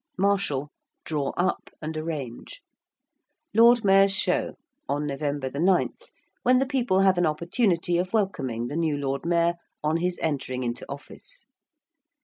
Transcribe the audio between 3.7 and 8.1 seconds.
Mayor's Show~: on November 9 when the people have an opportunity